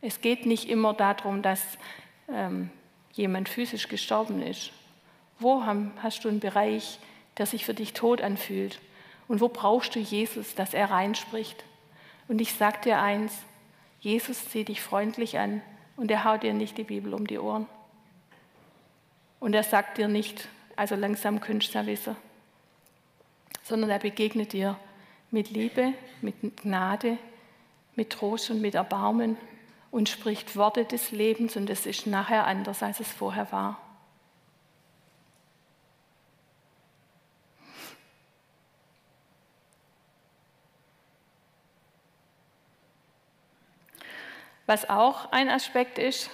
[0.00, 1.62] Es geht nicht immer darum, dass
[2.28, 2.70] ähm,
[3.12, 4.70] jemand physisch gestorben ist.
[5.40, 6.98] Wo hast du einen Bereich,
[7.36, 8.80] der sich für dich tot anfühlt?
[9.26, 11.64] Und wo brauchst du Jesus, dass er reinspricht?
[12.28, 13.32] Und ich sage dir eins,
[14.00, 15.62] Jesus sieht dich freundlich an
[15.96, 17.66] und er haut dir nicht die Bibel um die Ohren.
[19.40, 22.16] Und er sagt dir nicht, also langsam könntest du wissen,
[23.62, 24.78] sondern er begegnet dir
[25.30, 27.18] mit Liebe, mit Gnade,
[27.96, 29.36] mit Trost und mit Erbarmen
[29.90, 33.80] und spricht Worte des Lebens und es ist nachher anders, als es vorher war.
[44.66, 46.28] Was auch ein Aspekt ist,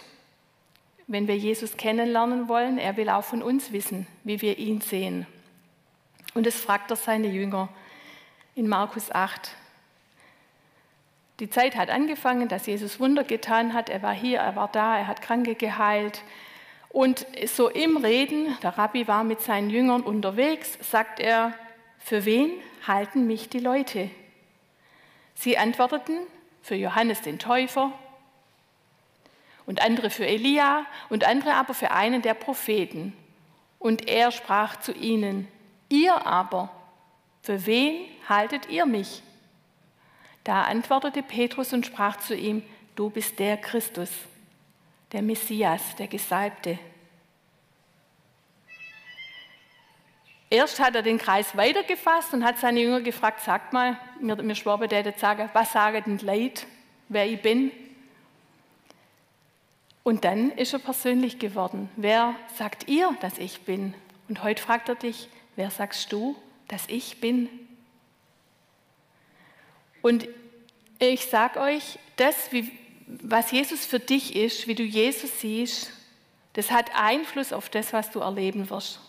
[1.07, 5.27] wenn wir Jesus kennenlernen wollen, er will auch von uns wissen, wie wir ihn sehen.
[6.35, 7.69] Und es fragt er seine Jünger
[8.57, 9.55] in Markus 8,
[11.45, 13.91] die Zeit hat angefangen, dass Jesus Wunder getan hat.
[13.91, 16.23] Er war hier, er war da, er hat Kranke geheilt.
[16.89, 21.53] Und so im Reden, der Rabbi war mit seinen Jüngern unterwegs, sagt er,
[21.99, 22.51] für wen
[22.87, 24.09] halten mich die Leute?
[25.35, 26.17] Sie antworteten,
[26.63, 27.93] für Johannes den Täufer
[29.67, 33.15] und andere für Elia und andere aber für einen der Propheten.
[33.79, 35.47] Und er sprach zu ihnen,
[35.91, 36.71] ihr aber,
[37.43, 39.23] für wen haltet ihr mich?
[40.45, 42.63] Da antwortete Petrus und sprach zu ihm,
[42.95, 44.11] du bist der Christus,
[45.13, 46.79] der Messias, der Gesalbte.
[50.51, 54.55] Erst hat er den Kreis weitergefasst und hat seine Jünger gefragt, sagt mal, mir, mir
[54.55, 56.67] schwabe der jetzt sagen, was sagen denn Leid,
[57.09, 57.73] wer ich bin?
[60.05, 61.89] Und dann ist er persönlich geworden.
[61.97, 63.95] Wer sagt ihr, dass ich bin?
[64.29, 66.37] Und heute fragt er dich, wer sagst du,
[66.69, 67.49] dass ich bin?
[70.05, 70.29] Und
[70.99, 72.71] ich sage euch, das, wie,
[73.07, 75.91] was Jesus für dich ist, wie du Jesus siehst,
[76.53, 79.01] das hat Einfluss auf das, was du erleben wirst.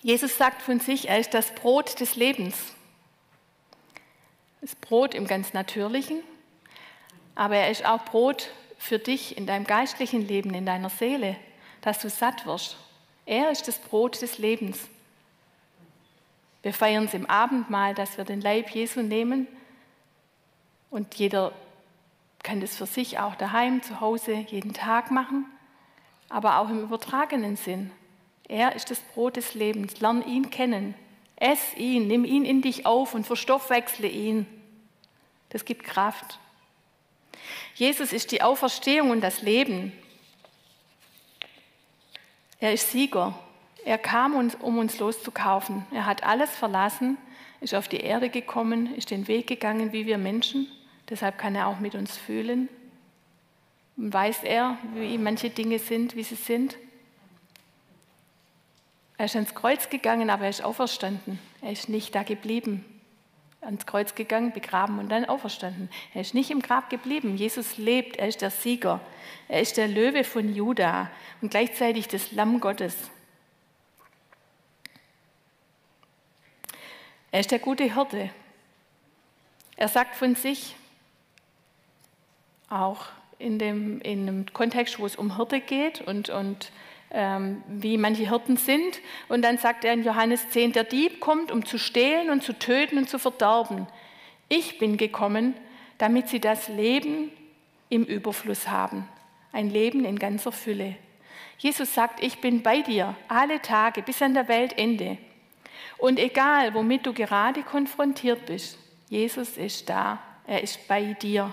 [0.00, 2.56] Jesus sagt von sich, er ist das Brot des Lebens.
[4.60, 6.22] Das Brot im ganz Natürlichen,
[7.34, 11.34] aber er ist auch Brot für dich in deinem geistlichen Leben, in deiner Seele,
[11.80, 12.76] dass du satt wirst.
[13.24, 14.88] Er ist das Brot des Lebens.
[16.66, 19.46] Wir feiern es im Abendmahl, dass wir den Leib Jesu nehmen
[20.90, 21.52] und jeder
[22.42, 25.46] kann das für sich auch daheim, zu Hause, jeden Tag machen,
[26.28, 27.92] aber auch im übertragenen Sinn.
[28.48, 30.00] Er ist das Brot des Lebens.
[30.00, 30.96] Lern ihn kennen.
[31.36, 34.44] Ess ihn, nimm ihn in dich auf und verstoffwechsle ihn.
[35.50, 36.40] Das gibt Kraft.
[37.76, 39.92] Jesus ist die Auferstehung und das Leben.
[42.58, 43.38] Er ist Sieger.
[43.86, 45.86] Er kam, um uns loszukaufen.
[45.92, 47.18] Er hat alles verlassen,
[47.60, 50.66] ist auf die Erde gekommen, ist den Weg gegangen wie wir Menschen.
[51.08, 52.68] Deshalb kann er auch mit uns fühlen.
[53.96, 56.76] Und weiß er, wie manche Dinge sind, wie sie sind.
[59.18, 61.38] Er ist ans Kreuz gegangen, aber er ist auferstanden.
[61.62, 62.84] Er ist nicht da geblieben.
[63.60, 65.90] ans Kreuz gegangen, begraben und dann auferstanden.
[66.12, 67.36] Er ist nicht im Grab geblieben.
[67.36, 69.00] Jesus lebt, er ist der Sieger.
[69.46, 71.08] Er ist der Löwe von Juda
[71.40, 73.12] und gleichzeitig das Lamm Gottes.
[77.36, 78.30] Er ist der gute Hirte.
[79.76, 80.74] Er sagt von sich,
[82.70, 83.04] auch
[83.38, 86.72] in dem, in dem Kontext, wo es um Hirte geht und, und
[87.10, 89.02] ähm, wie manche Hirten sind.
[89.28, 92.58] Und dann sagt er in Johannes 10, der Dieb kommt, um zu stehlen und zu
[92.58, 93.86] töten und zu verderben.
[94.48, 95.52] Ich bin gekommen,
[95.98, 97.30] damit sie das Leben
[97.90, 99.06] im Überfluss haben.
[99.52, 100.96] Ein Leben in ganzer Fülle.
[101.58, 105.18] Jesus sagt, ich bin bei dir alle Tage bis an der Weltende.
[105.98, 108.78] Und egal, womit du gerade konfrontiert bist,
[109.08, 110.22] Jesus ist da.
[110.46, 111.52] Er ist bei dir.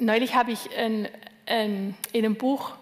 [0.00, 1.08] Neulich habe ich in,
[1.46, 2.72] in, in einem Buch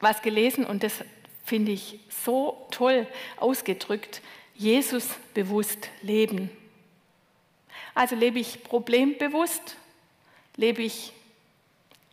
[0.00, 1.02] was gelesen und das
[1.44, 3.06] finde ich so toll
[3.38, 4.20] ausgedrückt.
[4.54, 6.50] Jesus bewusst leben.
[7.94, 9.76] Also lebe ich problembewusst,
[10.56, 11.12] lebe ich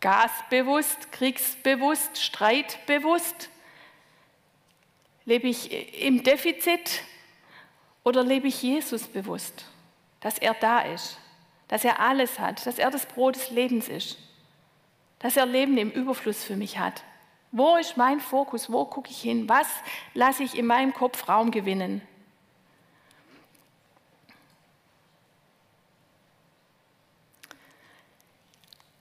[0.01, 3.49] gasbewusst, kriegsbewusst, streitbewusst,
[5.25, 7.03] lebe ich im Defizit
[8.03, 9.65] oder lebe ich Jesus bewusst,
[10.19, 11.17] dass er da ist,
[11.67, 14.17] dass er alles hat, dass er das Brot des Lebens ist,
[15.19, 17.03] dass er Leben im Überfluss für mich hat.
[17.51, 18.71] Wo ist mein Fokus?
[18.71, 19.47] Wo gucke ich hin?
[19.47, 19.67] Was
[20.13, 22.01] lasse ich in meinem Kopf Raum gewinnen?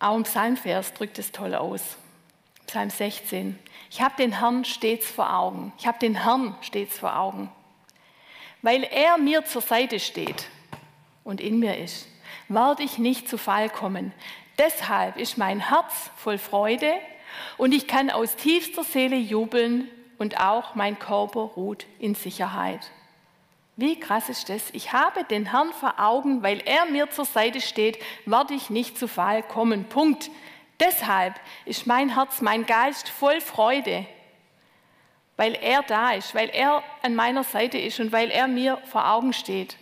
[0.00, 1.96] Auch ein Psalmvers drückt es toll aus.
[2.66, 3.58] Psalm 16.
[3.90, 5.72] Ich habe den Herrn stets vor Augen.
[5.78, 7.50] Ich habe den Herrn stets vor Augen.
[8.62, 10.48] Weil er mir zur Seite steht
[11.22, 12.08] und in mir ist
[12.50, 14.12] werde ich nicht zu Fall kommen.
[14.58, 16.92] Deshalb ist mein Herz voll Freude
[17.56, 22.90] und ich kann aus tiefster Seele jubeln und auch mein Körper ruht in Sicherheit.
[23.80, 24.68] Wie krass ist das?
[24.74, 28.98] Ich habe den Herrn vor Augen, weil er mir zur Seite steht, werde ich nicht
[28.98, 29.84] zu Fall kommen.
[29.84, 30.30] Punkt.
[30.78, 34.04] Deshalb ist mein Herz, mein Geist voll Freude,
[35.38, 39.10] weil er da ist, weil er an meiner Seite ist und weil er mir vor
[39.10, 39.78] Augen steht.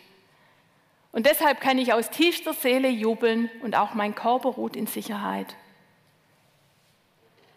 [1.11, 5.57] Und deshalb kann ich aus tiefster Seele jubeln und auch mein Körper ruht in Sicherheit.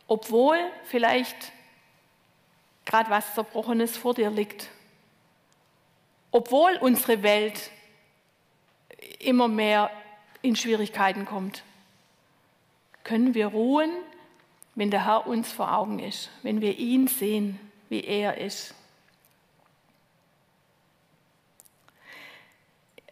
[0.07, 1.51] Obwohl vielleicht
[2.85, 4.71] gerade was Zerbrochenes vor dir liegt.
[6.31, 7.71] Obwohl unsere Welt
[9.19, 9.91] immer mehr
[10.41, 11.63] in Schwierigkeiten kommt,
[13.03, 13.91] können wir ruhen,
[14.75, 18.73] wenn der Herr uns vor Augen ist, wenn wir ihn sehen, wie er ist.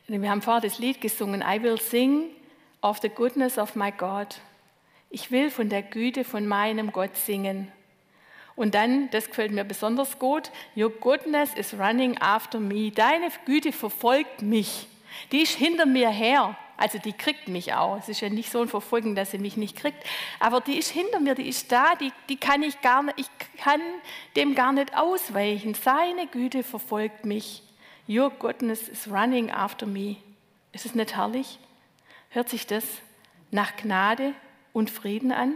[0.08, 2.32] Wir haben vorher das Lied gesungen, I will sing
[2.82, 4.41] of the goodness of my God.
[5.12, 7.71] Ich will von der Güte von meinem Gott singen.
[8.60, 12.91] Und dann, das gefällt mir besonders gut, Your goodness is running after me.
[12.91, 14.86] Deine Güte verfolgt mich.
[15.32, 16.58] Die ist hinter mir her.
[16.76, 17.98] Also die kriegt mich auch.
[18.00, 20.04] Es ist ja nicht so ein Verfolgen, dass sie mich nicht kriegt.
[20.41, 23.30] Aber die ist hinter mir, die ist da, die, die kann ich gar nicht, ich
[23.62, 23.80] kann
[24.36, 25.74] dem gar nicht ausweichen.
[25.74, 27.63] Seine Güte verfolgt mich.
[28.10, 30.17] Your goodness is running after me.
[30.74, 31.60] Ist es nicht herrlich?
[32.28, 32.84] Hört sich das
[33.52, 34.34] nach Gnade
[34.74, 35.54] und Frieden an?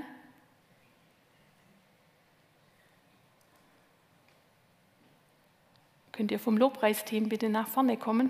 [6.13, 8.30] Könnt ihr vom Lobpreisteam bitte nach vorne kommen?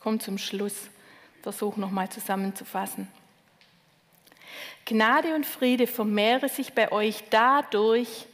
[0.00, 0.90] Kommt zum Schluss.
[1.42, 3.08] Versuch nochmal zusammenzufassen.
[4.84, 8.26] Gnade und Friede vermehre sich bei euch dadurch,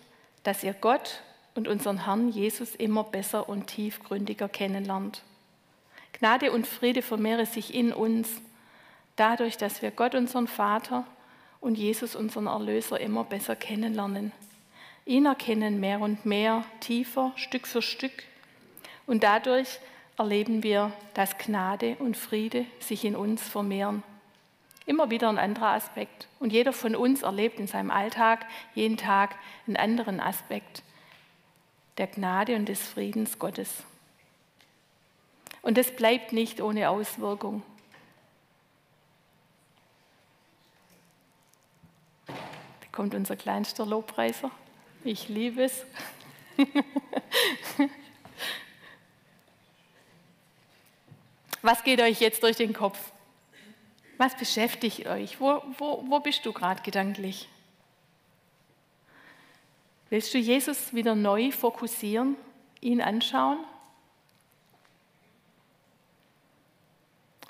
[0.44, 1.20] dass ihr Gott
[1.54, 5.22] und unseren Herrn Jesus immer besser und tiefgründiger kennenlernt.
[6.12, 8.28] Gnade und Friede vermehre sich in uns,
[9.16, 11.06] dadurch, dass wir Gott, unseren Vater
[11.60, 14.32] und Jesus, unseren Erlöser, immer besser kennenlernen.
[15.06, 18.24] Ihn erkennen mehr und mehr, tiefer, Stück für Stück.
[19.06, 19.78] Und dadurch
[20.16, 24.02] erleben wir, dass Gnade und Friede sich in uns vermehren.
[24.86, 26.28] Immer wieder ein anderer Aspekt.
[26.40, 29.36] Und jeder von uns erlebt in seinem Alltag jeden Tag
[29.66, 30.82] einen anderen Aspekt
[31.98, 33.82] der Gnade und des Friedens Gottes.
[35.62, 37.62] Und das bleibt nicht ohne Auswirkung.
[42.26, 42.34] Da
[42.92, 44.50] kommt unser kleinster Lobpreiser.
[45.04, 45.84] Ich liebe es.
[51.60, 53.12] Was geht euch jetzt durch den Kopf?
[54.16, 55.38] Was beschäftigt euch?
[55.40, 57.50] Wo, wo, wo bist du gerade gedanklich?
[60.08, 62.36] Willst du Jesus wieder neu fokussieren,
[62.80, 63.58] ihn anschauen?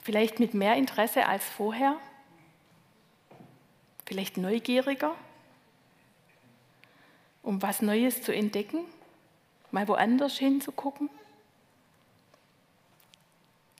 [0.02, 1.96] Vielleicht mit mehr Interesse als vorher?
[4.06, 5.14] Vielleicht neugieriger?
[7.44, 8.80] Um was Neues zu entdecken?
[9.70, 11.08] Mal woanders hinzugucken?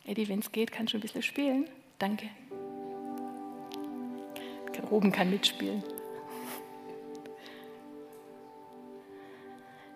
[0.07, 1.69] Eddie, wenn es geht, kannst du ein bisschen spielen?
[1.99, 2.29] Danke.
[4.91, 5.83] Ruben kann mitspielen.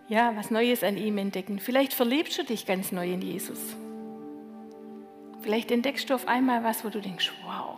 [0.09, 1.59] Ja, was Neues an ihm entdecken.
[1.59, 3.77] Vielleicht verliebst du dich ganz neu in Jesus.
[5.43, 7.77] Vielleicht entdeckst du auf einmal was, wo du denkst, wow,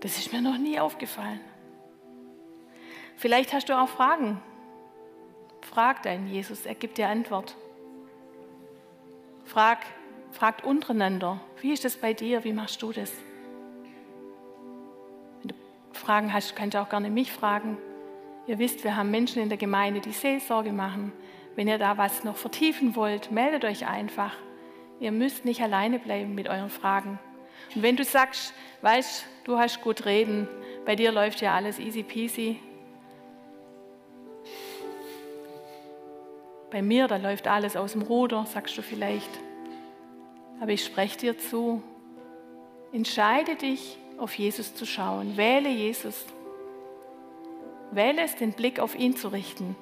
[0.00, 1.40] das ist mir noch nie aufgefallen.
[3.22, 4.42] Vielleicht hast du auch Fragen.
[5.60, 7.54] Frag deinen Jesus, er gibt dir Antwort.
[9.44, 9.78] Frag,
[10.32, 13.12] fragt untereinander, wie ist das bei dir, wie machst du das?
[15.40, 15.54] Wenn du
[15.92, 17.78] Fragen hast, kannst du auch gerne mich fragen.
[18.48, 21.12] Ihr wisst, wir haben Menschen in der Gemeinde, die Seelsorge machen.
[21.54, 24.34] Wenn ihr da was noch vertiefen wollt, meldet euch einfach.
[24.98, 27.20] Ihr müsst nicht alleine bleiben mit euren Fragen.
[27.72, 30.48] Und wenn du sagst, weißt, du hast gut reden,
[30.84, 32.58] bei dir läuft ja alles easy peasy.
[36.72, 39.28] Bei mir, da läuft alles aus dem Ruder, sagst du vielleicht.
[40.58, 41.82] Aber ich spreche dir zu,
[42.92, 45.36] entscheide dich, auf Jesus zu schauen.
[45.36, 46.24] Wähle Jesus.
[47.90, 49.76] Wähle es, den Blick auf ihn zu richten.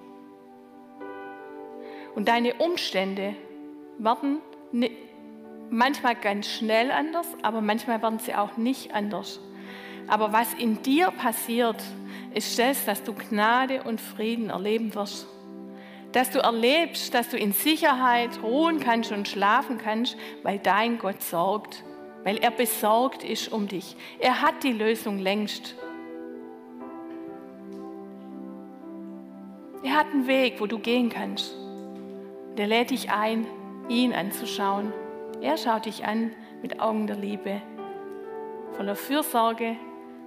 [2.16, 3.36] Und deine Umstände
[3.99, 4.38] werden
[5.70, 9.38] manchmal ganz schnell anders, aber manchmal werden sie auch nicht anders.
[10.09, 11.80] Aber was in dir passiert,
[12.34, 15.28] ist das, dass du Gnade und Frieden erleben wirst
[16.13, 21.23] dass du erlebst, dass du in Sicherheit ruhen kannst und schlafen kannst, weil dein Gott
[21.23, 21.85] sorgt,
[22.25, 23.97] weil er besorgt ist um dich.
[24.19, 25.77] Er hat die Lösung längst.
[29.83, 31.55] Er hat einen Weg, wo du gehen kannst.
[32.59, 33.47] Der lädt dich ein,
[33.89, 34.93] ihn anzuschauen.
[35.41, 37.63] Er schaut dich an mit Augen der Liebe,
[38.77, 39.77] voller Fürsorge,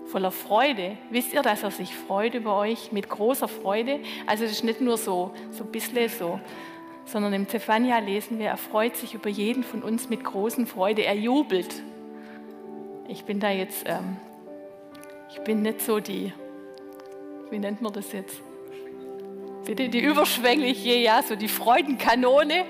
[0.06, 0.98] voller Freude.
[1.10, 4.00] Wisst ihr, dass er sich freut über euch mit großer Freude?
[4.26, 6.40] Also es ist nicht nur so, so ein bisschen so,
[7.06, 11.04] sondern im Zephania lesen wir, er freut sich über jeden von uns mit großen Freude,
[11.04, 11.82] er jubelt.
[13.08, 14.18] Ich bin da jetzt, ähm,
[15.30, 16.34] ich bin nicht so die,
[17.50, 18.42] wie nennt man das jetzt?
[19.66, 22.66] Bitte die überschwängliche, ja, so die Freudenkanone.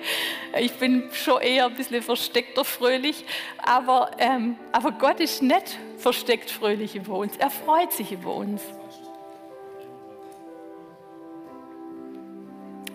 [0.59, 3.25] Ich bin schon eher ein bisschen versteckter fröhlich,
[3.57, 7.35] aber, ähm, aber Gott ist nicht versteckt fröhlich über uns.
[7.37, 8.61] Er freut sich über uns.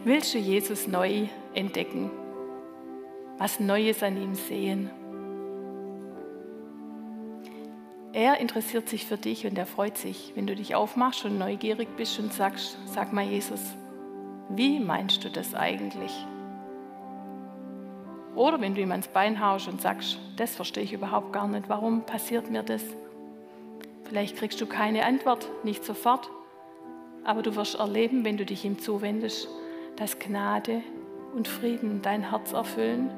[0.05, 2.11] Willst du Jesus neu entdecken?
[3.37, 4.91] Was Neues an ihm sehen?
[8.13, 11.89] Er interessiert sich für dich und er freut sich, wenn du dich aufmachst und neugierig
[11.97, 13.61] bist und sagst, sag mal Jesus,
[14.49, 16.13] wie meinst du das eigentlich?
[18.35, 21.69] Oder wenn du ihm ans Bein haust und sagst, das verstehe ich überhaupt gar nicht,
[21.69, 22.83] warum passiert mir das?
[24.05, 26.31] Vielleicht kriegst du keine Antwort, nicht sofort,
[27.25, 29.49] aber du wirst erleben, wenn du dich ihm zuwendest,
[29.97, 30.83] dass Gnade
[31.35, 33.11] und Frieden dein Herz erfüllen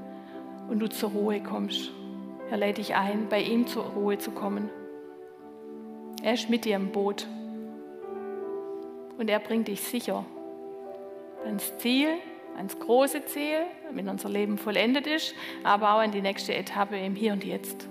[0.68, 1.92] und du zur Ruhe kommst.
[2.50, 4.68] Er lädt dich ein, bei ihm zur Ruhe zu kommen.
[6.22, 7.28] Er ist mit dir im Boot
[9.18, 10.24] und er bringt dich sicher
[11.44, 12.08] ans Ziel,
[12.56, 15.34] ans große Ziel, wenn unser Leben vollendet ist,
[15.64, 17.88] aber auch an die nächste Etappe im Hier und Jetzt.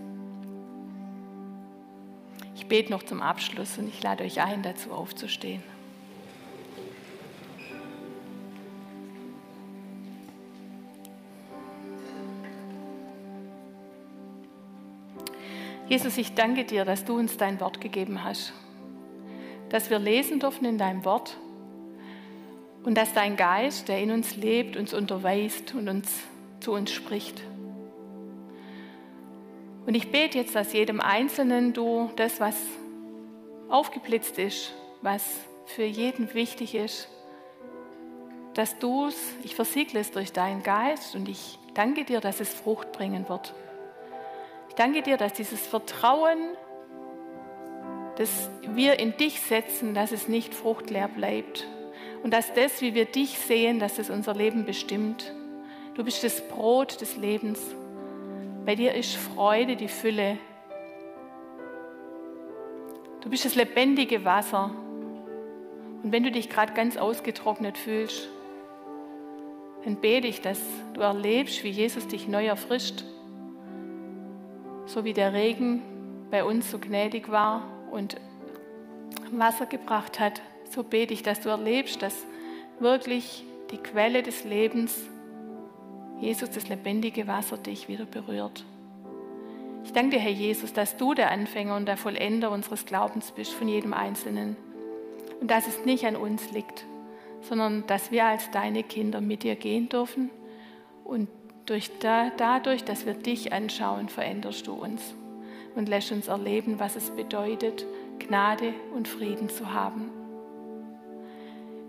[2.55, 5.63] Ich bete noch zum Abschluss und ich lade euch ein, dazu aufzustehen.
[15.87, 18.53] Jesus, ich danke dir, dass du uns dein Wort gegeben hast,
[19.69, 21.35] dass wir lesen dürfen in deinem Wort
[22.83, 26.23] und dass dein Geist, der in uns lebt, uns unterweist und uns
[26.59, 27.41] zu uns spricht.
[29.85, 32.55] Und ich bete jetzt, dass jedem Einzelnen du das, was
[33.69, 35.23] aufgeblitzt ist, was
[35.65, 37.07] für jeden wichtig ist,
[38.53, 42.53] dass du es, ich versiegle es durch deinen Geist und ich danke dir, dass es
[42.53, 43.53] Frucht bringen wird.
[44.69, 46.37] Ich danke dir, dass dieses Vertrauen,
[48.17, 51.67] das wir in dich setzen, dass es nicht fruchtleer bleibt,
[52.23, 55.33] und dass das, wie wir dich sehen, dass es unser Leben bestimmt.
[55.95, 57.59] Du bist das Brot des Lebens.
[58.65, 60.37] Bei dir ist Freude die Fülle.
[63.21, 64.71] Du bist das lebendige Wasser.
[66.03, 68.29] Und wenn du dich gerade ganz ausgetrocknet fühlst,
[69.83, 70.59] dann bete ich, dass
[70.93, 73.03] du erlebst, wie Jesus dich neu erfrischt.
[74.85, 75.81] So wie der Regen
[76.31, 78.17] bei uns so gnädig war und
[79.31, 82.25] Wasser gebracht hat, so bete ich, dass du erlebst, dass
[82.79, 84.97] wirklich die Quelle des Lebens,
[86.19, 88.63] Jesus, das lebendige Wasser, dich wieder berührt.
[89.83, 93.53] Ich danke dir, Herr Jesus, dass du der Anfänger und der Vollender unseres Glaubens bist
[93.53, 94.55] von jedem Einzelnen
[95.41, 96.85] und dass es nicht an uns liegt,
[97.41, 100.29] sondern dass wir als deine Kinder mit dir gehen dürfen
[101.03, 101.29] und
[101.65, 105.13] durch da, dadurch, dass wir dich anschauen, veränderst du uns
[105.75, 107.85] und lässt uns erleben, was es bedeutet,
[108.19, 110.18] Gnade und Frieden zu haben.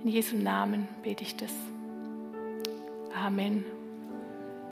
[0.02, 1.52] In Jesu Namen bete ich das.
[3.14, 3.64] Amen.